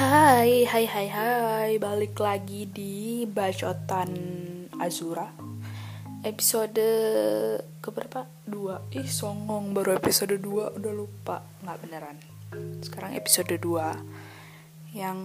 [0.00, 1.70] Hai, hai, hai, hai.
[1.76, 4.08] Balik lagi di Bacotan
[4.80, 5.28] Azura.
[6.24, 6.88] Episode
[7.84, 8.24] keberapa?
[8.48, 8.80] Dua.
[8.96, 9.76] Ih, songong.
[9.76, 12.16] Baru episode 2 Udah lupa, nggak beneran.
[12.80, 15.20] Sekarang episode 2 Yang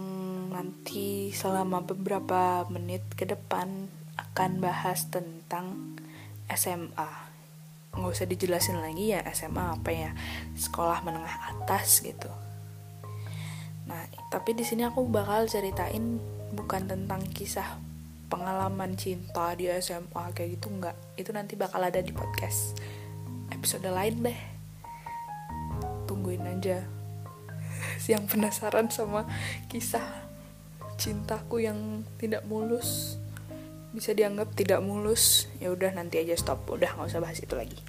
[0.51, 3.87] nanti selama beberapa menit ke depan
[4.19, 5.95] Akan bahas tentang
[6.51, 7.11] SMA
[7.95, 10.11] Nggak usah dijelasin lagi ya SMA apa ya?
[10.59, 12.27] Sekolah menengah atas gitu.
[13.85, 14.01] Nah,
[14.35, 16.19] tapi di sini aku bakal ceritain
[16.51, 17.79] bukan tentang kisah
[18.27, 20.99] pengalaman cinta di SMA kayak gitu enggak.
[21.15, 22.75] Itu nanti bakal ada di podcast
[23.47, 24.39] episode lain deh.
[26.03, 26.83] Tungguin aja.
[28.11, 29.23] Yang penasaran sama
[29.71, 30.03] kisah
[30.99, 33.19] cintaku yang tidak mulus
[33.91, 37.79] bisa dianggap tidak mulus ya udah nanti aja stop udah nggak usah bahas itu lagi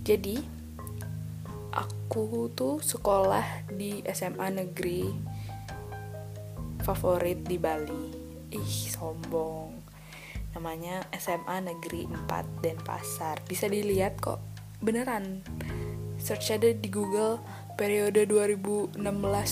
[0.00, 0.40] jadi
[1.72, 5.08] aku tuh sekolah di SMA negeri
[6.88, 8.16] favorit di Bali.
[8.48, 9.76] Ih sombong.
[10.56, 13.44] Namanya SMA Negeri 4 Denpasar.
[13.44, 14.40] Bisa dilihat kok.
[14.80, 15.44] Beneran.
[16.16, 17.44] Search ada di Google
[17.76, 18.96] periode 2016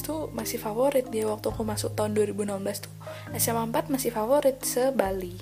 [0.01, 1.29] tuh masih favorit dia.
[1.29, 2.95] Waktu aku masuk tahun 2016 tuh
[3.37, 5.37] SMA 4 masih favorit se Bali.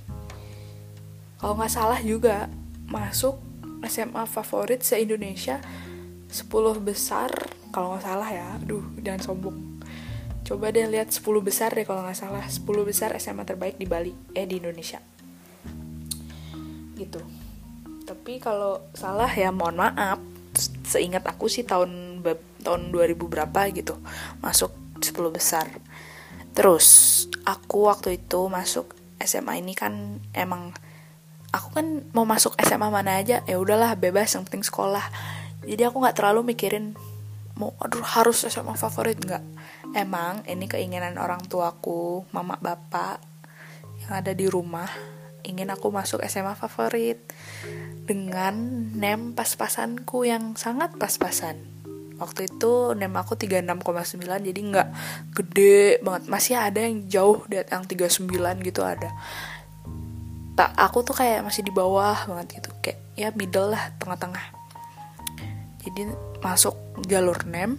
[1.39, 2.50] Kalau nggak salah juga
[2.91, 3.39] masuk
[3.87, 5.62] SMA favorit se Indonesia
[6.27, 6.50] 10
[6.83, 7.31] besar.
[7.70, 8.59] Kalau nggak salah ya.
[8.59, 9.73] Aduh jangan sombong
[10.45, 12.45] coba deh lihat 10 besar deh kalau nggak salah.
[12.45, 15.00] 10 besar SMA terbaik di Bali eh di Indonesia.
[16.95, 17.20] Gitu.
[18.05, 20.20] Tapi kalau salah ya mohon maaf.
[20.87, 22.22] Seingat aku sih tahun
[22.62, 23.98] tahun 2000 berapa gitu
[24.39, 24.70] masuk
[25.03, 25.67] 10 besar.
[26.55, 26.87] Terus
[27.42, 30.70] aku waktu itu masuk SMA ini kan emang
[31.50, 35.03] aku kan mau masuk SMA mana aja ya udahlah bebas yang penting sekolah.
[35.65, 36.95] Jadi aku nggak terlalu mikirin
[37.55, 39.42] mau aduh harus SMA favorit nggak
[39.94, 43.22] Emang ini keinginan orang tuaku, mama bapak
[44.02, 44.91] yang ada di rumah
[45.47, 47.22] ingin aku masuk SMA favorit
[48.03, 48.59] dengan
[48.98, 51.62] nem pas-pasanku yang sangat pas-pasan.
[52.19, 54.19] Waktu itu nem aku 36,9
[54.50, 54.88] jadi nggak
[55.31, 56.22] gede banget.
[56.26, 59.15] Masih ada yang jauh di yang 39 gitu ada.
[60.59, 62.75] Tak aku tuh kayak masih di bawah banget gitu.
[62.82, 64.53] Kayak ya middle lah, tengah-tengah.
[65.84, 66.09] Jadi
[66.41, 66.75] masuk
[67.05, 67.77] jalur nem,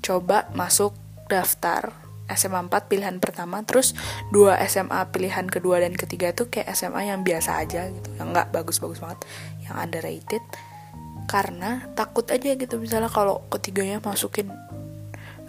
[0.00, 0.96] coba masuk
[1.28, 1.92] daftar
[2.26, 3.94] SMA 4 pilihan pertama terus
[4.34, 8.50] dua SMA pilihan kedua dan ketiga tuh kayak SMA yang biasa aja gitu yang nggak
[8.50, 9.22] bagus-bagus banget
[9.62, 10.42] yang underrated.
[11.26, 14.50] Karena takut aja gitu misalnya kalau ketiganya masukin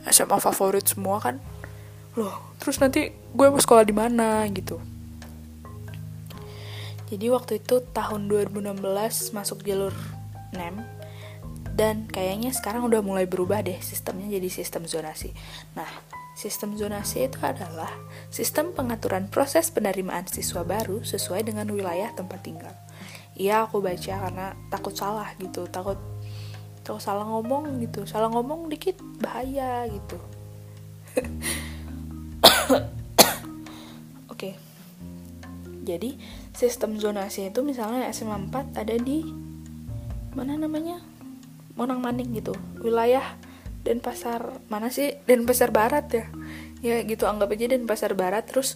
[0.09, 1.41] SMA favorit semua kan
[2.17, 4.81] loh terus nanti gue mau sekolah di mana gitu.
[7.07, 8.83] Jadi waktu itu tahun 2016
[9.31, 9.95] masuk jalur
[10.51, 10.96] NEM
[11.77, 15.29] dan kayaknya sekarang udah mulai berubah deh sistemnya jadi sistem zonasi.
[15.77, 15.85] Nah,
[16.33, 17.93] sistem zonasi itu adalah
[18.33, 22.73] sistem pengaturan proses penerimaan siswa baru sesuai dengan wilayah tempat tinggal.
[23.37, 26.01] Iya, aku baca karena takut salah gitu, takut
[26.81, 30.17] takut salah ngomong gitu, salah ngomong dikit bahaya gitu.
[34.33, 34.57] Oke.
[35.85, 36.17] Jadi,
[36.57, 39.29] sistem zonasi itu misalnya SMA 4 ada di
[40.33, 41.16] mana namanya?
[41.77, 42.57] Monang Maning gitu.
[42.81, 43.37] Wilayah
[43.85, 45.15] Denpasar mana sih?
[45.23, 46.25] Denpasar Barat ya?
[46.83, 48.43] Ya gitu anggap aja Denpasar Barat.
[48.49, 48.75] Terus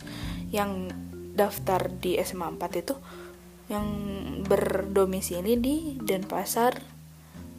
[0.54, 0.88] yang
[1.36, 2.96] daftar di SMA 4 itu
[3.68, 3.88] yang
[4.48, 6.80] berdomisili di Denpasar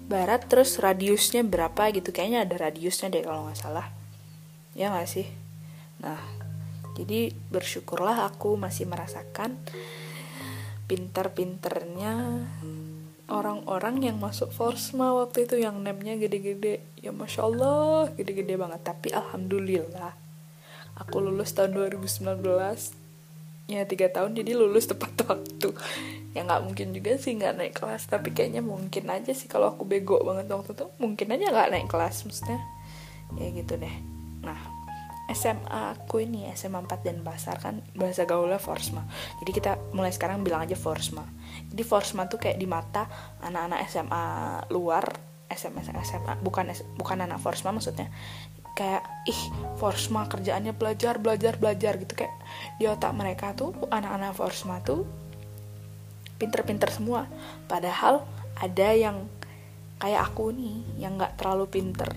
[0.08, 0.48] Barat.
[0.48, 2.14] Terus radiusnya berapa gitu?
[2.14, 3.92] Kayaknya ada radiusnya deh kalau nggak salah.
[4.72, 5.28] Ya nggak sih?
[6.00, 6.22] Nah
[6.92, 9.56] jadi bersyukurlah aku masih merasakan
[10.88, 12.44] pinter-pinternya
[13.32, 16.84] orang-orang yang masuk Forsma waktu itu yang nemnya gede-gede.
[17.00, 18.84] Ya masya Allah gede-gede banget.
[18.84, 20.12] Tapi alhamdulillah
[21.00, 22.44] aku lulus tahun 2019
[23.72, 25.72] ya tiga tahun jadi lulus tepat waktu.
[26.36, 29.88] Ya nggak mungkin juga sih nggak naik kelas tapi kayaknya mungkin aja sih kalau aku
[29.88, 32.60] bego banget waktu itu mungkin aja nggak naik kelas maksudnya.
[33.40, 34.21] Ya gitu deh
[35.32, 39.04] SMA aku ini SMA 4 dan Pasar kan bahasa gaulnya Forsma.
[39.40, 41.24] Jadi kita mulai sekarang bilang aja Forsma.
[41.72, 43.08] Jadi Forsma tuh kayak di mata
[43.42, 44.24] anak-anak SMA
[44.70, 45.04] luar
[45.52, 48.08] SMA SMA bukan bukan anak Forsma maksudnya.
[48.72, 49.42] Kayak ih
[49.76, 52.12] Forsma kerjaannya belajar belajar belajar gitu.
[52.16, 52.34] Kayak
[52.80, 55.04] di otak mereka tuh anak-anak Forsma tuh
[56.40, 57.28] pinter-pinter semua.
[57.68, 58.24] Padahal
[58.60, 59.28] ada yang
[60.00, 62.08] kayak aku nih yang nggak terlalu pinter.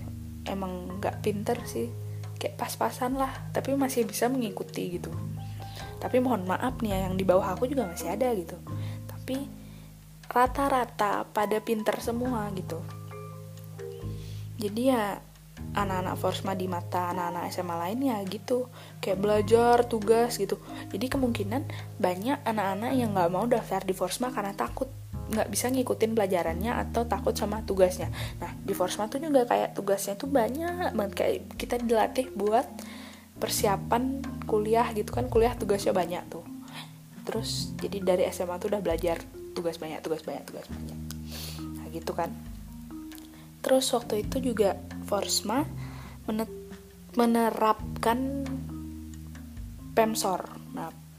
[0.46, 2.05] Emang nggak pinter sih
[2.36, 5.12] kayak pas-pasan lah tapi masih bisa mengikuti gitu.
[6.00, 8.56] Tapi mohon maaf nih ya, yang di bawah aku juga masih ada gitu.
[9.10, 9.48] Tapi
[10.30, 12.78] rata-rata pada pinter semua gitu.
[14.60, 15.20] Jadi ya
[15.76, 18.70] anak-anak Forsma di mata anak-anak SMA lainnya gitu.
[19.00, 20.60] Kayak belajar tugas gitu.
[20.92, 21.62] Jadi kemungkinan
[21.98, 24.92] banyak anak-anak yang nggak mau daftar di Forsma karena takut
[25.26, 28.14] nggak bisa ngikutin pelajarannya atau takut sama tugasnya.
[28.38, 32.66] Nah di Forsma tuh juga kayak tugasnya tuh banyak banget kayak kita dilatih buat
[33.36, 36.46] persiapan kuliah gitu kan kuliah tugasnya banyak tuh.
[37.26, 39.18] Terus jadi dari SMA tuh udah belajar
[39.58, 41.00] tugas banyak tugas banyak tugas banyak.
[41.82, 42.30] Nah gitu kan.
[43.66, 44.78] Terus waktu itu juga
[45.10, 45.66] Forsma
[47.18, 48.46] menerapkan
[49.96, 50.65] Pemsor.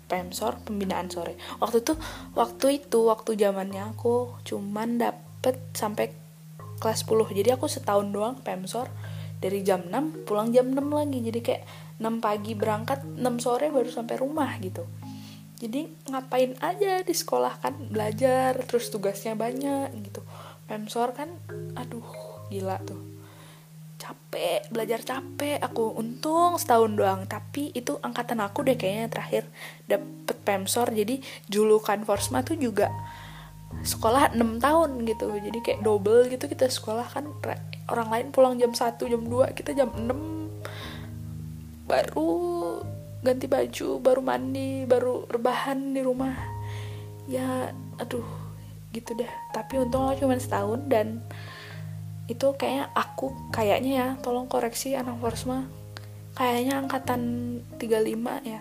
[0.06, 1.34] Pemsor pembinaan sore.
[1.58, 1.94] Waktu itu
[2.38, 6.14] waktu itu waktu zamannya aku cuman dapet sampai
[6.78, 7.34] kelas 10.
[7.34, 8.86] Jadi aku setahun doang Pemsor
[9.42, 11.18] dari jam 6 pulang jam 6 lagi.
[11.22, 11.62] Jadi kayak
[11.98, 14.86] 6 pagi berangkat, 6 sore baru sampai rumah gitu.
[15.56, 20.20] Jadi ngapain aja di sekolah kan belajar terus tugasnya banyak gitu.
[20.66, 21.30] Pemsor kan
[21.78, 22.04] aduh
[22.50, 23.05] gila tuh
[24.06, 25.58] capek belajar capek.
[25.58, 29.42] Aku untung setahun doang tapi itu angkatan aku deh kayaknya terakhir
[29.90, 30.94] dapet pemsor.
[30.94, 31.18] Jadi
[31.50, 32.86] julukan Forsma tuh juga
[33.82, 35.26] sekolah 6 tahun gitu.
[35.34, 37.26] Jadi kayak double gitu kita sekolah kan.
[37.90, 40.06] Orang lain pulang jam 1 jam 2 kita jam 6
[41.86, 42.30] baru
[43.22, 46.34] ganti baju baru mandi baru rebahan di rumah.
[47.26, 48.26] Ya aduh
[48.94, 49.30] gitu deh.
[49.50, 51.20] Tapi untung aku cuma setahun dan
[52.26, 55.70] itu kayaknya aku kayaknya ya tolong koreksi anak Forsma
[56.36, 57.22] kayaknya angkatan
[57.80, 58.60] 35 ya.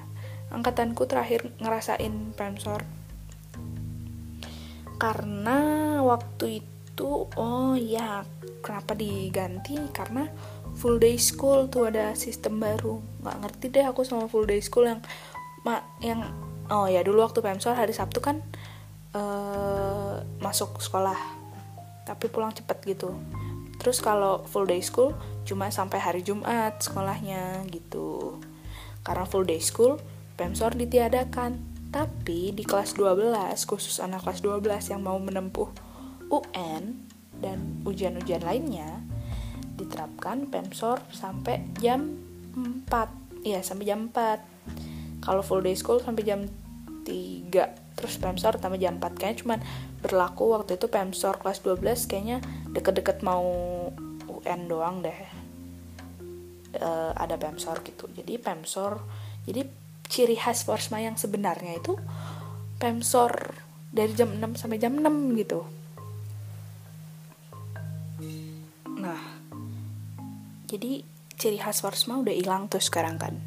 [0.50, 2.88] Angkatanku terakhir ngerasain premsor.
[4.96, 5.60] Karena
[6.00, 8.24] waktu itu oh ya
[8.64, 9.76] kenapa diganti?
[9.92, 10.32] Karena
[10.80, 13.04] full day school tuh ada sistem baru.
[13.20, 15.04] Nggak ngerti deh aku sama full day school yang
[16.00, 16.24] yang
[16.72, 18.40] oh ya dulu waktu premsor hari Sabtu kan
[19.18, 21.18] uh, masuk sekolah
[22.06, 23.18] tapi pulang cepet gitu
[23.86, 25.14] Terus kalau full day school
[25.46, 28.42] cuma sampai hari Jumat sekolahnya gitu.
[29.06, 30.02] Karena full day school,
[30.34, 31.62] Pemsor ditiadakan.
[31.94, 33.30] Tapi di kelas 12,
[33.70, 35.70] khusus anak kelas 12 yang mau menempuh
[36.34, 37.06] UN
[37.38, 39.06] dan ujian-ujian lainnya,
[39.78, 42.18] diterapkan Pemsor sampai jam
[42.58, 43.46] 4.
[43.46, 45.22] Iya, sampai jam 4.
[45.22, 46.50] Kalau full day school sampai jam
[47.06, 49.60] 3 terus Pemsor tambah jam 4 kayaknya cuman
[50.06, 52.38] berlaku waktu itu Pemsor kelas 12 kayaknya
[52.70, 53.42] deket-deket mau
[54.30, 55.20] UN doang deh.
[56.78, 58.06] E, ada Pemsor gitu.
[58.14, 59.02] Jadi Pemsor
[59.50, 59.66] jadi
[60.06, 61.98] ciri khas Forsma yang sebenarnya itu
[62.78, 63.58] Pemsor
[63.90, 65.66] dari jam 6 sampai jam 6 gitu.
[69.02, 69.22] Nah
[70.70, 71.02] jadi
[71.34, 73.42] ciri khas Forsma udah hilang tuh sekarang kan.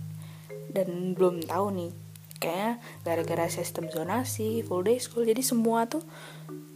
[0.68, 2.07] Dan belum tahu nih
[2.38, 6.02] kayaknya gara-gara sistem zonasi full day school jadi semua tuh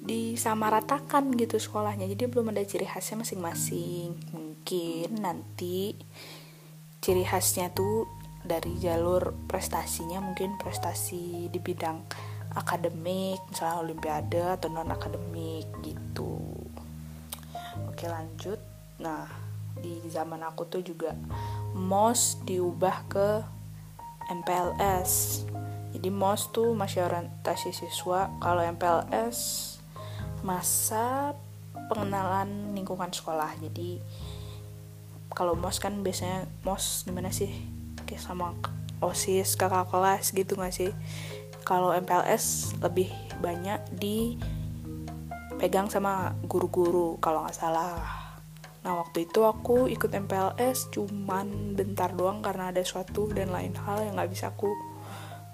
[0.02, 2.10] disamaratakan gitu sekolahnya.
[2.10, 4.18] Jadi belum ada ciri khasnya masing-masing.
[4.34, 5.94] Mungkin nanti
[6.98, 8.10] ciri khasnya tuh
[8.42, 12.02] dari jalur prestasinya mungkin prestasi di bidang
[12.58, 16.42] akademik misalnya olimpiade atau non akademik gitu.
[17.86, 18.58] Oke lanjut.
[18.98, 19.30] Nah
[19.78, 21.14] di zaman aku tuh juga
[21.78, 23.28] MOS diubah ke
[24.30, 25.42] MPLS
[25.92, 28.32] jadi MOS tuh masih orientasi siswa.
[28.40, 29.38] Kalau MPLS
[30.40, 31.36] masa
[31.92, 33.52] pengenalan lingkungan sekolah.
[33.60, 34.00] Jadi
[35.36, 37.52] kalau MOS kan biasanya MOS gimana sih?
[38.08, 38.56] Kayak sama
[39.04, 40.90] OSIS kakak kelas gitu gak sih?
[41.62, 44.40] Kalau MPLS lebih banyak di
[45.60, 48.21] pegang sama guru-guru kalau nggak salah
[48.82, 54.02] Nah waktu itu aku ikut MPLS cuman bentar doang karena ada suatu dan lain hal
[54.02, 54.74] yang gak bisa aku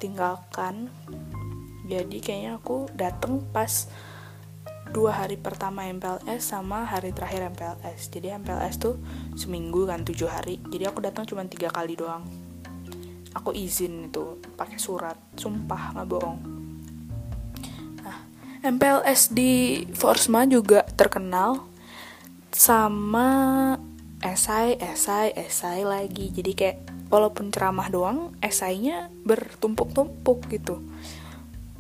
[0.00, 0.88] tinggalkan.
[1.88, 3.88] Jadi kayaknya aku dateng pas
[4.88, 8.08] dua hari pertama MPLS sama hari terakhir MPLS.
[8.08, 8.96] Jadi MPLS tuh
[9.36, 10.60] seminggu kan tujuh hari.
[10.72, 12.24] Jadi aku datang cuma tiga kali doang.
[13.36, 16.38] Aku izin itu pakai surat, sumpah nggak bohong.
[18.00, 18.18] Nah,
[18.64, 21.68] MPLS di Forsma juga terkenal
[22.52, 23.28] sama
[24.24, 26.32] esai esai esai lagi.
[26.32, 26.78] Jadi kayak
[27.08, 30.82] walaupun ceramah doang esainya bertumpuk-tumpuk gitu.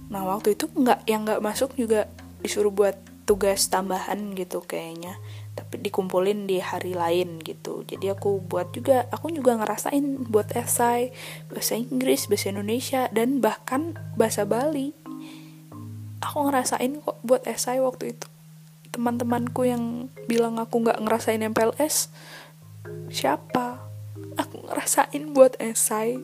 [0.08, 2.08] Nah waktu itu nggak yang nggak masuk juga
[2.40, 2.96] disuruh buat
[3.28, 5.20] tugas tambahan gitu kayaknya.
[5.52, 7.82] Tapi dikumpulin di hari lain gitu.
[7.84, 11.12] Jadi aku buat juga aku juga ngerasain buat esai
[11.50, 14.94] bahasa Inggris bahasa Indonesia dan bahkan bahasa Bali.
[16.24, 18.27] Aku ngerasain kok buat esai waktu itu
[18.98, 22.10] teman-temanku yang bilang aku nggak ngerasain MPLS
[23.14, 23.78] siapa?
[24.34, 26.18] Aku ngerasain buat esai.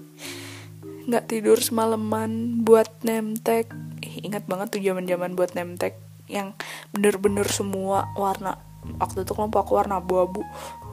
[1.06, 3.70] Nggak tidur semalaman buat nemtek.
[4.02, 6.58] Ingat banget tuh zaman zaman buat nemtek yang
[6.90, 8.58] bener-bener semua warna
[8.98, 10.42] waktu itu kelompok aku warna abu-abu.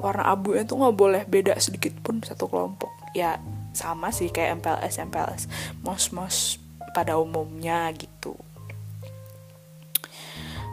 [0.06, 2.94] Warna abu itu nggak boleh beda sedikit pun satu kelompok.
[3.18, 3.42] Ya
[3.74, 5.44] sama sih kayak MPLS MPLS
[5.82, 6.62] mos-mos
[6.94, 8.38] pada umumnya gitu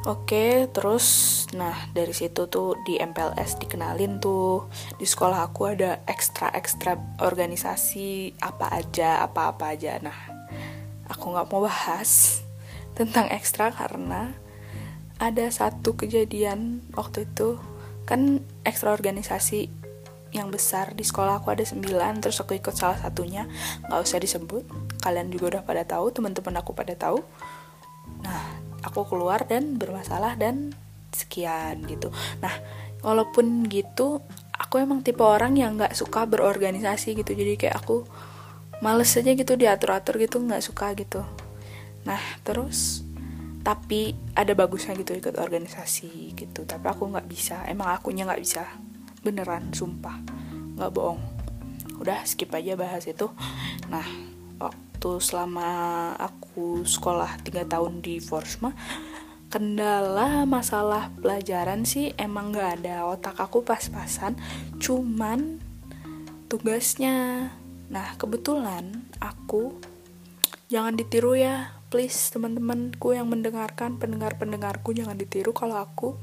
[0.07, 1.07] Oke, terus
[1.59, 4.71] nah dari situ tuh di MPLS dikenalin tuh.
[4.95, 9.99] Di sekolah aku ada ekstra-ekstra organisasi apa aja, apa-apa aja.
[9.99, 10.14] Nah,
[11.11, 12.38] aku nggak mau bahas
[12.99, 14.31] tentang ekstra karena
[15.19, 17.59] ada satu kejadian waktu itu.
[18.07, 19.67] Kan ekstra organisasi
[20.31, 23.50] yang besar di sekolah aku ada sembilan terus aku ikut salah satunya.
[23.90, 24.62] Nggak usah disebut
[25.02, 27.19] kalian juga udah pada tahu teman-teman aku pada tahu.
[28.23, 30.75] Nah aku keluar dan bermasalah dan
[31.11, 32.12] sekian gitu.
[32.42, 32.52] Nah
[33.02, 34.23] walaupun gitu
[34.54, 37.32] aku emang tipe orang yang nggak suka berorganisasi gitu.
[37.35, 38.04] Jadi kayak aku
[38.78, 41.23] males aja gitu diatur-atur gitu nggak suka gitu.
[42.06, 43.02] Nah terus
[43.66, 46.62] tapi ada bagusnya gitu ikut organisasi gitu.
[46.64, 48.64] Tapi aku nggak bisa emang akunya nggak bisa.
[49.25, 50.23] Beneran sumpah.
[50.78, 51.20] Nggak bohong.
[51.99, 53.26] Udah skip aja bahas itu.
[53.90, 54.27] Nah
[54.99, 55.71] waktu selama
[56.19, 58.75] aku sekolah tiga tahun di Forsma
[59.47, 63.07] kendala masalah pelajaran sih emang nggak ada.
[63.07, 64.35] Otak aku pas-pasan
[64.83, 65.62] cuman
[66.50, 67.47] tugasnya.
[67.95, 69.78] Nah kebetulan aku
[70.67, 71.78] jangan ditiru ya.
[71.95, 76.19] Please teman-temanku yang mendengarkan pendengar-pendengarku jangan ditiru kalau aku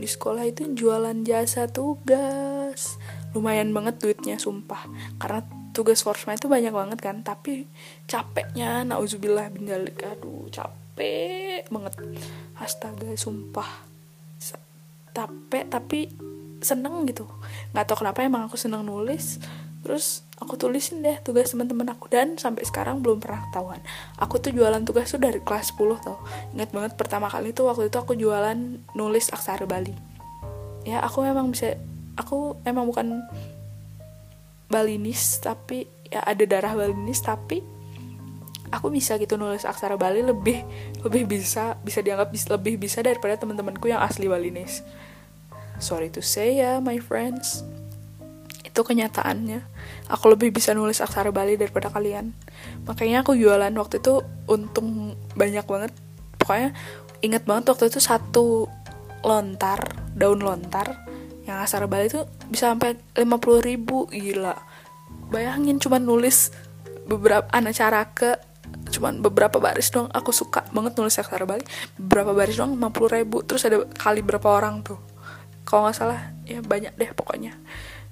[0.00, 2.96] di sekolah itu jualan jasa tugas.
[3.36, 4.88] Lumayan banget duitnya sumpah.
[5.20, 7.26] Karena tugas forsma itu banyak banget kan.
[7.26, 7.66] Tapi
[8.06, 11.92] capeknya nauzubillah bindalik aduh capek banget.
[12.56, 13.90] Astaga sumpah.
[15.14, 16.10] Capek tapi
[16.62, 17.26] seneng gitu.
[17.74, 19.42] Nggak tahu kenapa emang aku seneng nulis.
[19.84, 22.08] Terus aku tulisin deh tugas teman-teman aku.
[22.08, 23.82] Dan sampai sekarang belum pernah ketahuan.
[24.16, 26.18] Aku tuh jualan tugas tuh dari kelas 10 tau.
[26.56, 28.56] Ingat banget pertama kali tuh waktu itu aku jualan
[28.96, 29.92] nulis aksara Bali.
[30.88, 31.76] Ya aku emang bisa
[32.14, 33.22] aku emang bukan
[34.68, 37.62] Balinis tapi ya ada darah Balinis tapi
[38.74, 40.66] aku bisa gitu nulis aksara Bali lebih
[41.06, 44.82] lebih bisa bisa dianggap bis, lebih bisa daripada teman-temanku yang asli Balinis.
[45.78, 47.62] Sorry to say ya my friends.
[48.66, 49.62] Itu kenyataannya.
[50.10, 52.34] Aku lebih bisa nulis aksara Bali daripada kalian.
[52.90, 55.92] Makanya aku jualan waktu itu untung banyak banget.
[56.42, 56.74] Pokoknya
[57.22, 58.66] inget banget waktu itu satu
[59.24, 59.80] lontar
[60.12, 61.03] daun lontar
[61.44, 64.56] yang aksara Bali itu bisa sampai 50 ribu gila.
[65.28, 66.52] Bayangin cuma nulis
[67.04, 68.40] beberapa anak cara ke
[68.88, 70.08] cuman beberapa baris doang.
[70.12, 71.64] Aku suka banget nulis aksara Bali.
[72.00, 73.44] Beberapa baris doang 50 ribu.
[73.44, 75.00] Terus ada kali berapa orang tuh.
[75.68, 77.56] Kalau nggak salah ya banyak deh pokoknya.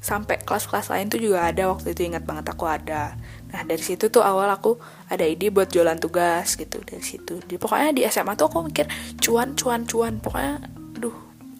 [0.02, 1.72] Sampai kelas-kelas lain tuh juga ada.
[1.72, 3.16] Waktu itu ingat banget aku ada.
[3.48, 4.76] Nah dari situ tuh awal aku
[5.08, 7.40] ada ide buat jualan tugas gitu dari situ.
[7.48, 8.90] Di pokoknya di SMA tuh aku mikir
[9.24, 10.20] cuan cuan cuan.
[10.20, 10.81] Pokoknya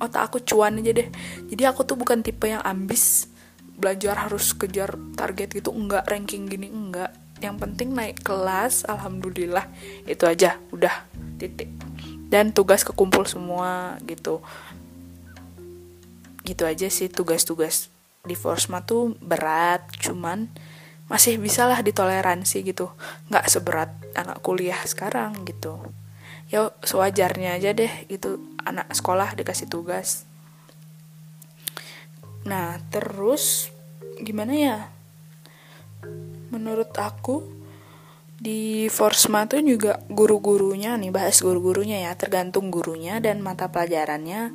[0.03, 1.09] otak aku cuan aja deh.
[1.47, 3.31] Jadi aku tuh bukan tipe yang ambis
[3.79, 5.71] belajar harus kejar target gitu.
[5.71, 7.15] Enggak ranking gini enggak.
[7.39, 9.71] Yang penting naik kelas alhamdulillah.
[10.05, 11.07] Itu aja udah
[11.39, 11.71] titik.
[12.27, 14.43] Dan tugas kekumpul semua gitu.
[16.43, 17.87] Gitu aja sih tugas-tugas
[18.23, 20.47] di Forsma tuh berat cuman
[21.11, 22.91] masih bisa lah ditoleransi gitu.
[23.31, 25.79] Nggak seberat anak kuliah sekarang gitu.
[26.49, 30.25] Ya sewajarnya aja deh gitu anak sekolah dikasih tugas.
[32.47, 33.71] Nah terus
[34.19, 34.79] gimana ya?
[36.51, 37.47] Menurut aku
[38.43, 44.51] di Forsma tuh juga guru-gurunya nih bahas guru-gurunya ya tergantung gurunya dan mata pelajarannya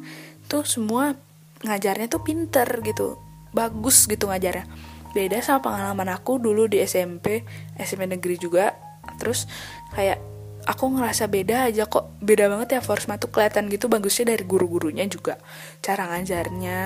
[0.51, 1.15] tuh semua
[1.63, 3.15] ngajarnya tuh pinter gitu
[3.55, 4.67] bagus gitu ngajarnya.
[5.15, 7.47] Beda sama pengalaman aku dulu di SMP
[7.79, 8.75] SMP negeri juga
[9.17, 9.47] terus
[9.95, 10.36] kayak
[10.67, 12.19] aku ngerasa beda aja kok.
[12.19, 15.39] Beda banget ya Forsma tuh kelihatan gitu bagusnya dari guru-gurunya juga
[15.79, 16.83] cara ngajarnya.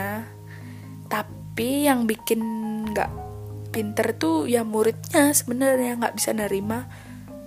[1.09, 2.41] Tapi yang bikin
[2.93, 3.11] nggak
[3.73, 6.85] pinter tuh ya muridnya sebenarnya nggak bisa nerima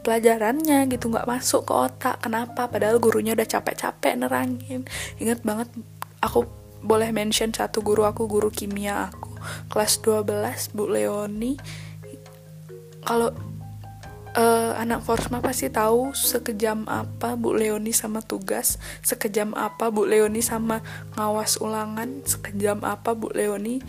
[0.05, 2.21] pelajarannya gitu nggak masuk ke otak.
[2.21, 2.67] Kenapa?
[2.67, 4.85] Padahal gurunya udah capek-capek nerangin.
[5.23, 5.71] Inget banget
[6.19, 6.45] aku
[6.85, 9.33] boleh mention satu guru aku guru kimia aku.
[9.71, 11.57] Kelas 12 Bu Leoni.
[13.05, 13.33] Kalau
[14.35, 20.43] uh, anak Forsma pasti tahu sekejam apa Bu Leoni sama tugas sekejam apa Bu Leoni
[20.43, 20.83] sama
[21.15, 23.81] ngawas ulangan sekejam apa Bu Leoni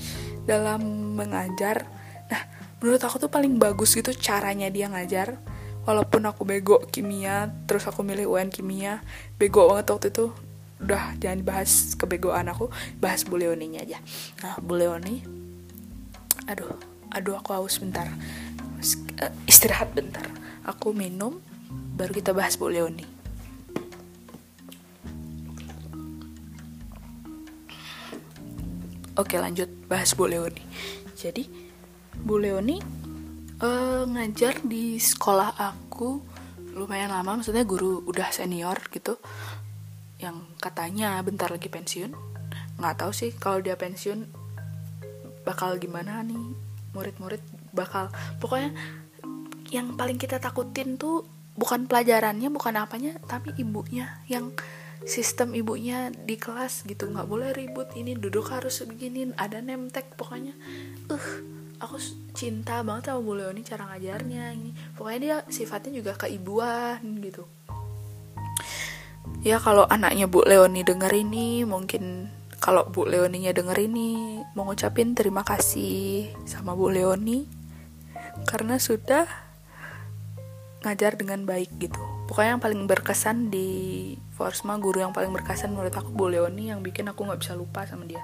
[0.45, 1.89] dalam mengajar.
[2.29, 2.41] Nah
[2.79, 5.41] menurut aku tuh paling bagus gitu caranya dia ngajar.
[5.85, 9.05] Walaupun aku bego kimia terus aku milih UN kimia
[9.37, 10.33] bego banget waktu itu.
[10.81, 12.69] Udah jangan bahas kebegoan aku
[13.01, 14.01] bahas Bu Leoninya aja.
[14.41, 15.25] Nah Bu Leoni
[16.45, 16.77] aduh
[17.09, 18.05] aduh aku haus bentar
[19.21, 20.25] eh, istirahat bentar.
[20.65, 21.39] Aku minum
[21.95, 23.05] baru kita bahas Bu Leoni.
[29.15, 30.59] Oke lanjut bahas Bu Leoni.
[31.15, 31.47] Jadi
[32.19, 32.83] Bu Leoni
[33.63, 36.19] uh, ngajar di sekolah aku
[36.75, 39.15] lumayan lama maksudnya guru udah senior gitu
[40.19, 42.11] yang katanya bentar lagi pensiun.
[42.75, 44.27] Nggak tahu sih kalau dia pensiun
[45.47, 46.57] bakal gimana nih
[46.91, 47.39] murid-murid
[47.71, 48.11] bakal
[48.43, 48.75] pokoknya
[49.73, 54.51] yang paling kita takutin tuh bukan pelajarannya bukan apanya tapi ibunya yang
[55.05, 57.07] sistem ibunya di kelas gitu.
[57.07, 60.53] Nggak boleh ribut ini duduk harus begini ada nemtek pokoknya.
[61.07, 61.99] Uh aku
[62.31, 64.71] cinta banget sama Bu Leoni cara ngajarnya ini.
[64.95, 67.43] Pokoknya dia sifatnya juga keibuan gitu.
[69.45, 75.13] Ya kalau anaknya Bu Leoni denger ini mungkin kalau Bu Leoninya denger ini mau ngucapin
[75.13, 77.45] terima kasih sama Bu Leoni.
[78.49, 79.44] Karena sudah
[80.85, 81.97] ngajar dengan baik gitu.
[82.29, 83.69] Pokoknya yang paling berkesan di
[84.35, 87.87] Forsma guru yang paling berkesan menurut aku Bu Leoni yang bikin aku nggak bisa lupa
[87.87, 88.21] sama dia.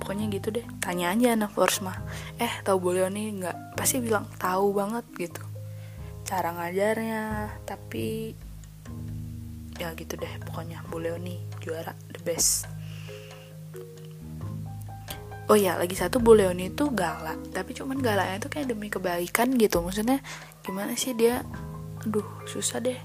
[0.00, 0.66] Pokoknya gitu deh.
[0.82, 1.94] Tanya aja anak Forsma
[2.40, 3.56] eh tahu boleh nih nggak?
[3.78, 5.42] Pasti bilang tahu banget gitu.
[6.26, 8.34] Cara ngajarnya tapi
[9.78, 10.82] ya gitu deh pokoknya.
[10.88, 12.66] Bu Leoni juara the best.
[15.50, 19.52] Oh ya lagi satu Bu Leoni itu galak tapi cuman galaknya tuh kayak demi kebaikan
[19.60, 19.84] gitu.
[19.84, 20.24] Maksudnya
[20.64, 21.44] gimana sih dia
[22.02, 22.98] aduh susah deh.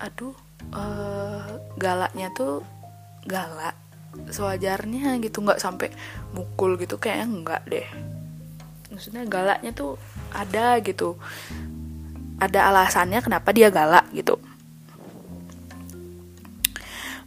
[0.00, 0.36] Aduh
[0.72, 2.64] uh, galaknya tuh
[3.28, 3.76] galak
[4.32, 5.92] sewajarnya gitu nggak sampai
[6.32, 7.86] mukul gitu kayaknya enggak deh.
[8.88, 10.00] Maksudnya galaknya tuh
[10.32, 11.20] ada gitu.
[12.40, 14.40] Ada alasannya kenapa dia galak gitu.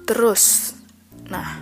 [0.10, 0.74] Terus
[1.30, 1.62] nah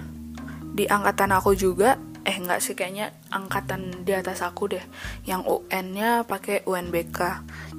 [0.71, 4.83] di angkatan aku juga eh enggak sih kayaknya angkatan di atas aku deh
[5.23, 7.19] yang UN-nya pakai UNBK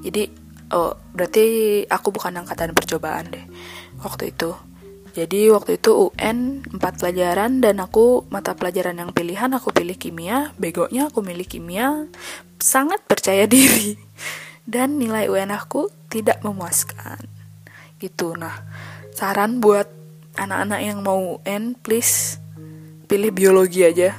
[0.00, 0.32] jadi
[0.72, 3.44] oh berarti aku bukan angkatan percobaan deh
[4.00, 4.52] waktu itu
[5.18, 10.54] jadi waktu itu UN 4 pelajaran dan aku mata pelajaran yang pilihan aku pilih kimia,
[10.62, 12.06] begonya aku milih kimia,
[12.62, 13.98] sangat percaya diri.
[14.62, 17.18] Dan nilai UN aku tidak memuaskan.
[17.98, 18.38] Gitu.
[18.38, 18.62] Nah,
[19.10, 19.90] saran buat
[20.38, 22.38] anak-anak yang mau UN, please
[23.10, 24.14] pilih biologi aja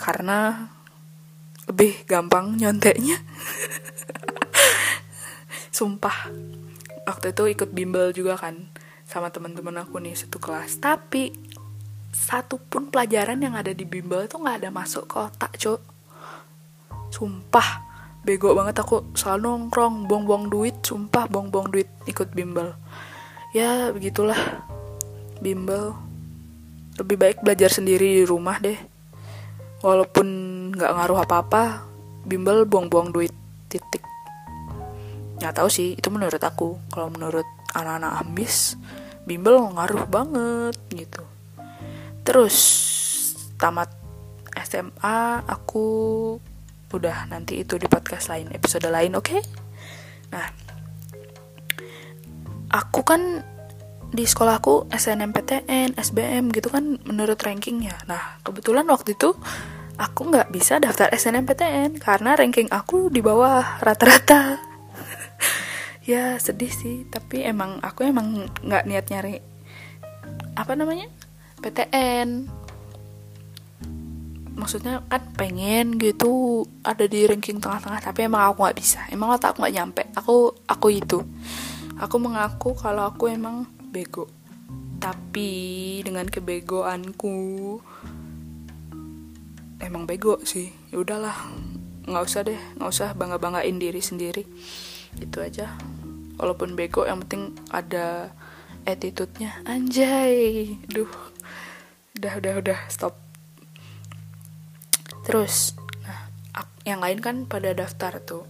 [0.00, 0.72] karena
[1.68, 3.20] lebih gampang nyonteknya.
[5.70, 6.30] Sumpah.
[7.06, 8.70] Waktu itu ikut bimbel juga kan
[9.06, 10.78] sama teman-teman aku nih satu kelas.
[10.78, 11.32] Tapi
[12.10, 15.90] satu pun pelajaran yang ada di bimbel itu nggak ada masuk ke otak cok
[17.10, 17.68] sumpah
[18.22, 19.12] bego banget aku.
[19.12, 22.72] Selalu nongkrong buang-buang duit sumpah buang-buang duit ikut bimbel.
[23.52, 24.38] Ya begitulah.
[25.42, 25.92] Bimbel
[26.96, 28.78] lebih baik belajar sendiri di rumah deh.
[29.82, 30.26] Walaupun
[30.76, 31.84] nggak ngaruh apa-apa
[32.24, 33.32] bimbel buang-buang duit
[33.72, 34.04] titik
[35.40, 38.76] nggak tahu sih itu menurut aku kalau menurut anak-anak ambis
[39.24, 41.24] bimbel ngaruh banget gitu
[42.22, 42.56] terus
[43.56, 43.88] tamat
[44.60, 45.88] SMA aku
[46.92, 49.40] udah nanti itu di podcast lain episode lain oke okay?
[50.28, 50.46] nah
[52.70, 53.42] aku kan
[54.10, 57.94] di sekolahku SNMPTN, SBM gitu kan menurut rankingnya.
[58.10, 59.38] Nah kebetulan waktu itu
[59.94, 64.69] aku nggak bisa daftar SNMPTN karena ranking aku di bawah rata-rata
[66.10, 69.38] ya sedih sih tapi emang aku emang nggak niat nyari
[70.58, 71.06] apa namanya
[71.62, 72.50] PTN
[74.60, 79.00] maksudnya kan pengen gitu ada di ranking tengah-tengah tapi emang aku nggak bisa.
[79.08, 80.02] Emang otak aku nggak nyampe.
[80.12, 81.24] Aku aku itu.
[81.96, 84.28] Aku mengaku kalau aku emang bego.
[85.00, 85.50] Tapi
[86.04, 87.36] dengan kebegoanku
[89.80, 90.68] emang bego sih.
[90.92, 91.34] Ya udahlah
[92.04, 94.44] nggak usah deh nggak usah bangga banggain diri sendiri.
[95.16, 95.72] Itu aja
[96.40, 98.32] walaupun bego yang penting ada
[98.88, 99.60] attitude-nya.
[99.68, 100.72] Anjay.
[100.88, 101.12] Duh.
[102.16, 102.80] Udah udah udah.
[102.88, 103.20] Stop.
[105.28, 106.32] Terus nah
[106.88, 108.48] yang lain kan pada daftar tuh.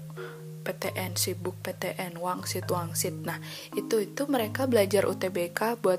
[0.61, 3.17] PTN sibuk PTN wangsit wangsit.
[3.27, 3.43] Nah
[3.75, 5.99] itu itu mereka belajar UTBK buat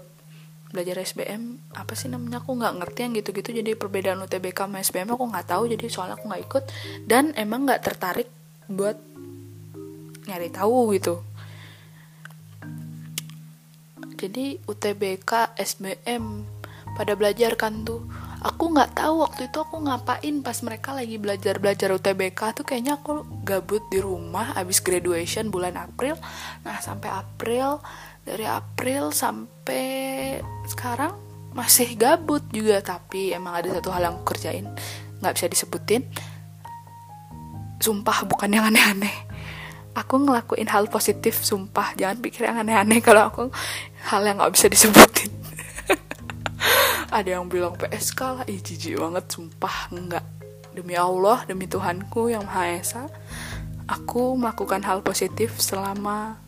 [0.72, 2.40] belajar SBM apa sih namanya?
[2.40, 3.50] Aku nggak ngerti yang gitu-gitu.
[3.52, 5.68] Jadi perbedaan UTBK sama SBM aku nggak tahu.
[5.68, 6.64] Jadi soalnya aku nggak ikut.
[7.04, 8.30] Dan emang nggak tertarik
[8.72, 8.96] buat
[10.30, 11.26] nyari tahu gitu
[14.22, 16.46] jadi UTBK SBM
[16.94, 18.06] pada belajar kan tuh.
[18.42, 22.98] Aku nggak tahu waktu itu aku ngapain pas mereka lagi belajar belajar UTBK tuh kayaknya
[22.98, 26.18] aku gabut di rumah abis graduation bulan April.
[26.66, 27.82] Nah sampai April
[28.26, 30.38] dari April sampai
[30.70, 31.14] sekarang
[31.54, 34.66] masih gabut juga tapi emang ada satu hal yang aku kerjain
[35.22, 36.02] nggak bisa disebutin.
[37.82, 39.14] Sumpah bukan yang aneh-aneh.
[39.92, 41.94] Aku ngelakuin hal positif sumpah.
[41.98, 43.02] Jangan pikir yang aneh-aneh.
[43.06, 43.44] Kalau aku
[44.10, 45.30] hal yang nggak bisa disebutin.
[47.18, 50.26] Ada yang bilang PSK lah ih jijik banget sumpah enggak.
[50.72, 53.04] Demi Allah demi Tuhanku yang Maha Esa
[53.92, 56.40] aku melakukan hal positif selama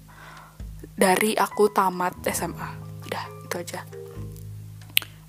[0.96, 2.70] dari aku tamat SMA
[3.04, 3.84] udah itu aja.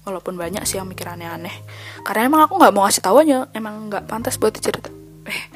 [0.04, 1.64] Walaupun banyak sih yang mikir aneh-aneh
[2.06, 4.92] karena emang aku nggak mau ngasih tahu aja emang nggak pantas buat dicerita
[5.24, 5.48] eh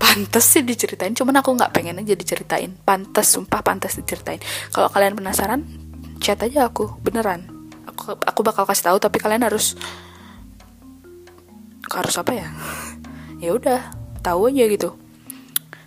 [0.00, 2.72] pantas sih diceritain cuman aku nggak pengen aja diceritain.
[2.72, 4.40] Pantas sumpah pantas diceritain.
[4.72, 5.60] Kalau kalian penasaran
[6.20, 7.48] chat aja aku beneran.
[7.88, 9.74] Aku aku bakal kasih tahu tapi kalian harus
[11.90, 12.48] harus apa ya?
[13.40, 13.80] Ya udah
[14.20, 15.00] tahu aja gitu.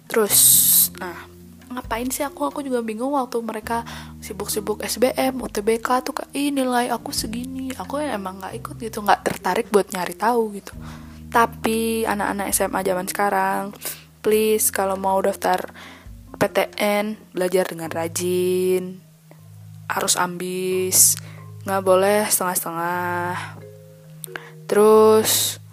[0.09, 0.41] Terus
[0.97, 1.29] nah
[1.69, 2.49] ngapain sih aku?
[2.49, 3.85] Aku juga bingung waktu mereka
[4.25, 7.69] sibuk-sibuk SBM UTBK tuh kak ih nilai aku segini.
[7.77, 10.73] Aku ya emang nggak ikut gitu nggak tertarik buat nyari tahu gitu.
[11.29, 13.63] Tapi anak-anak SMA zaman sekarang
[14.25, 15.69] please kalau mau daftar
[16.33, 19.02] PTN belajar dengan rajin
[19.87, 21.17] harus ambis
[21.63, 23.59] nggak boleh setengah-setengah
[24.67, 25.63] terus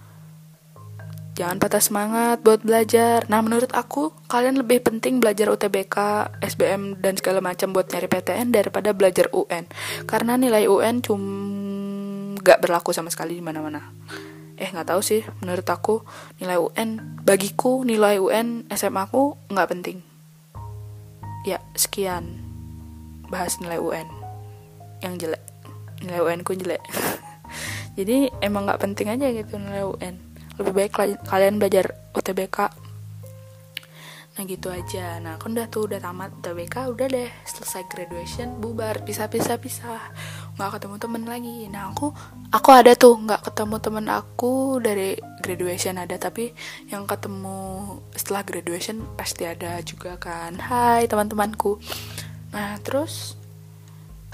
[1.40, 3.25] Jangan patah semangat buat belajar.
[3.33, 5.96] Nah, menurut aku, kalian lebih penting belajar UTBK,
[6.37, 9.64] SBM, dan segala macam buat nyari PTN daripada belajar UN.
[10.05, 11.25] Karena nilai UN cuma
[12.44, 13.88] gak berlaku sama sekali di mana-mana.
[14.61, 15.25] Eh, nggak tahu sih.
[15.40, 16.05] Menurut aku,
[16.44, 20.05] nilai UN, bagiku nilai UN SMA aku nggak penting.
[21.49, 22.50] Ya, sekian
[23.31, 24.09] bahas nilai UN
[25.01, 25.43] yang jelek.
[26.03, 26.83] Nilai UN ku jelek.
[27.99, 30.14] Jadi emang nggak penting aja gitu nilai UN
[30.61, 30.93] lebih baik
[31.25, 32.90] kalian belajar UTBK
[34.38, 35.21] nah gitu aja.
[35.21, 37.29] Nah aku udah tuh udah tamat UTBK udah deh.
[37.45, 39.05] Selesai graduation bubar.
[39.05, 40.01] Bisa bisa bisa
[40.57, 41.69] nggak ketemu temen lagi.
[41.69, 42.09] Nah aku
[42.49, 43.21] aku ada tuh.
[43.21, 46.16] Nggak ketemu temen aku dari graduation ada.
[46.16, 46.57] Tapi
[46.88, 47.59] yang ketemu
[48.16, 50.57] setelah graduation pasti ada juga kan.
[50.57, 51.77] Hai teman-temanku
[52.51, 53.39] nah terus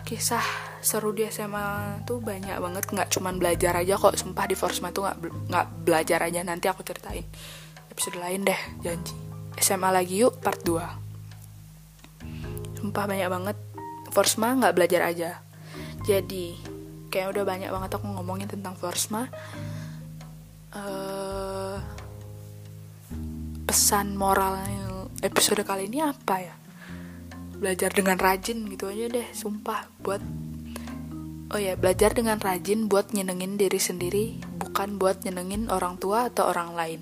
[0.07, 0.47] kisah
[0.81, 2.87] seru di SMA tuh banyak banget.
[2.87, 5.19] Nggak cuman belajar aja kok sumpah di Forsma tuh nggak
[5.51, 6.41] nggak belajar aja.
[6.47, 7.27] Nanti aku ceritain
[7.91, 9.13] episode lain deh janji.
[9.59, 13.57] SMA lagi yuk part 2 sumpah banyak banget.
[14.15, 15.43] Forsma nggak belajar aja.
[16.07, 16.55] Jadi
[17.11, 19.27] kayak udah banyak banget aku ngomongin tentang Forsma
[20.77, 21.83] uh,
[23.67, 24.55] pesan moral
[25.25, 26.55] episode kali ini apa ya
[27.57, 30.21] belajar dengan rajin gitu aja deh sumpah buat
[31.53, 34.25] oh ya belajar dengan rajin buat nyenengin diri sendiri
[34.61, 37.01] bukan buat nyenengin orang tua atau orang lain.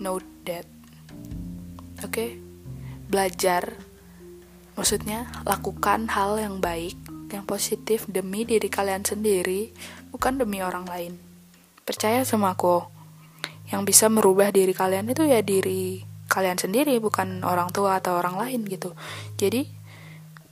[0.00, 0.64] Note that.
[2.00, 2.08] Oke?
[2.08, 2.30] Okay?
[3.10, 3.74] belajar
[4.78, 6.94] maksudnya lakukan hal yang baik
[7.34, 9.74] yang positif demi diri kalian sendiri
[10.14, 11.18] bukan demi orang lain.
[11.82, 12.86] Percaya sama aku
[13.74, 18.38] yang bisa merubah diri kalian itu ya diri kalian sendiri bukan orang tua atau orang
[18.38, 18.94] lain gitu.
[19.34, 19.66] Jadi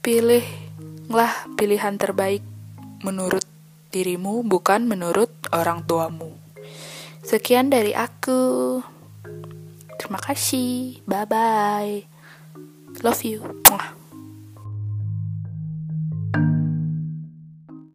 [0.03, 2.43] pilihlah pilihan terbaik
[2.99, 3.47] menurut
[3.95, 6.35] dirimu bukan menurut orang tuamu.
[7.23, 8.83] Sekian dari aku.
[9.95, 10.99] Terima kasih.
[11.07, 12.19] Bye bye
[13.03, 13.41] love you.